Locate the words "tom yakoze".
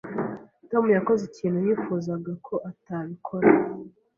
0.69-1.21